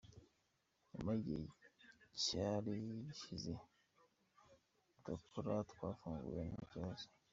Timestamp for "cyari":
2.23-2.73